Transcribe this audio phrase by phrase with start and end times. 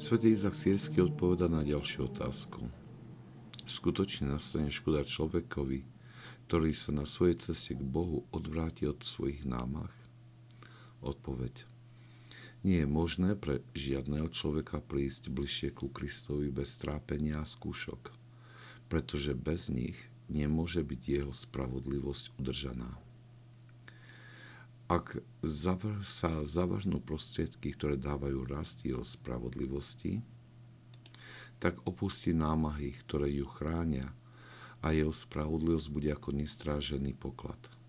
[0.00, 2.64] Svetý Izak Sírsky odpoveda na ďalšiu otázku.
[3.68, 5.84] Skutočne nastane škoda človekovi,
[6.48, 9.92] ktorý sa na svojej ceste k Bohu odvráti od svojich námach?
[11.04, 11.68] Odpoveď.
[12.64, 18.08] Nie je možné pre žiadneho človeka prísť bližšie ku Kristovi bez trápenia a skúšok,
[18.88, 20.00] pretože bez nich
[20.32, 22.96] nemôže byť jeho spravodlivosť udržaná.
[24.90, 30.18] Ak zavr- sa zavrhnú prostriedky, ktoré dávajú rast jeho spravodlivosti,
[31.62, 34.10] tak opustí námahy, ktoré ju chránia
[34.82, 37.60] a jeho spravodlivosť bude ako nestrážený poklad–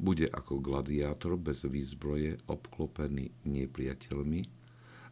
[0.00, 4.48] bude ako gladiátor bez výzbroje obklopený nepriateľmi,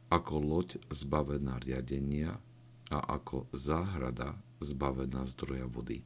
[0.08, 2.40] ako loď zbavená riadenia
[2.88, 4.32] a ako záhrada
[4.64, 6.00] zbavená zdroja vody.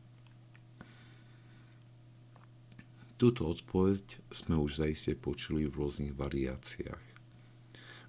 [3.23, 7.07] Túto odpoveď sme už zaiste počuli v rôznych variáciách.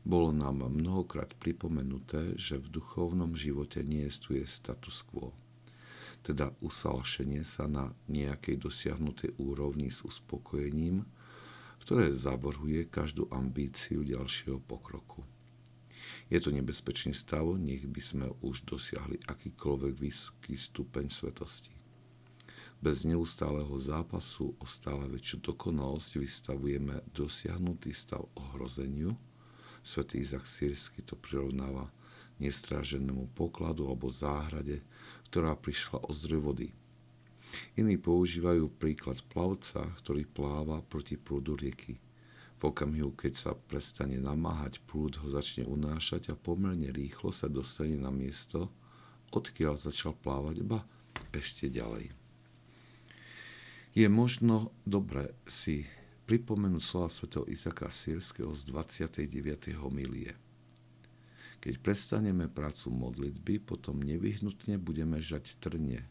[0.01, 5.29] Bolo nám mnohokrát pripomenuté, že v duchovnom živote nie je status quo–
[6.23, 11.03] teda usalšenie sa na nejakej dosiahnutej úrovni s uspokojením,
[11.83, 15.27] ktoré zavrhuje každú ambíciu ďalšieho pokroku.
[16.31, 21.82] Je to nebezpečný stav, nech by sme už dosiahli akýkoľvek vysoký stupeň svetosti.
[22.83, 29.15] Bez neustáleho zápasu o stále väčšiu dokonalosť vystavujeme dosiahnutý stav ohrozeniu.
[29.79, 31.87] Svetý Izak Sírsky to prirovnáva
[32.43, 34.83] nestráženému pokladu alebo záhrade,
[35.31, 36.75] ktorá prišla o zdroj vody.
[37.79, 42.03] Iní používajú príklad plavca, ktorý pláva proti prúdu rieky.
[42.59, 47.95] V okamihu, keď sa prestane namáhať, prúd ho začne unášať a pomerne rýchlo sa dostane
[47.95, 48.67] na miesto,
[49.31, 50.83] odkiaľ začal plávať, ba
[51.31, 52.22] ešte ďalej.
[53.93, 55.85] Je možno dobre si
[56.25, 59.69] pripomenúť slova svätého Izaka Sírskeho z 29.
[59.77, 60.33] homilie.
[61.61, 66.09] Keď prestaneme prácu modlitby, potom nevyhnutne budeme žať trne,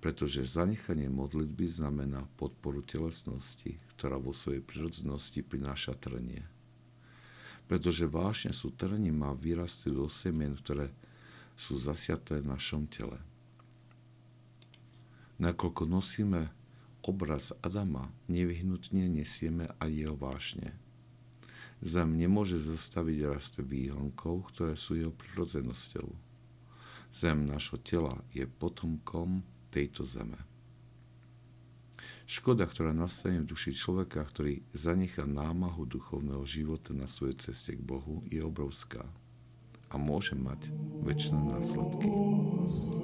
[0.00, 6.40] pretože zanechanie modlitby znamená podporu telesnosti, ktorá vo svojej prirodzenosti prináša trnie.
[7.68, 10.88] Pretože vášne sú trni má vyrastú do semien, ktoré
[11.60, 13.20] sú zasiaté v našom tele.
[15.36, 16.61] Nakoľko nosíme
[17.02, 20.74] obraz Adama, nevyhnutne nesieme aj jeho vášne.
[21.82, 26.06] Zem nemôže zastaviť rast výhonkov, ktoré sú jeho prirodzenosťou.
[27.10, 29.42] Zem našho tela je potomkom
[29.74, 30.38] tejto zeme.
[32.22, 37.82] Škoda, ktorá nastane v duši človeka, ktorý zanechá námahu duchovného života na svojej ceste k
[37.82, 39.04] Bohu, je obrovská
[39.92, 40.72] a môže mať
[41.04, 43.01] väčšie následky.